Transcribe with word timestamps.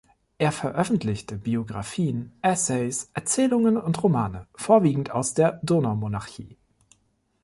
Er 0.39 0.51
veröffentlichte 0.51 1.37
Biographien, 1.37 2.31
Essays, 2.41 3.11
Erzählungen 3.13 3.77
und 3.77 4.01
Romane, 4.01 4.47
vorwiegend 4.55 5.11
aus 5.11 5.35
der 5.35 5.59
Donaumonarchie. 5.61 6.57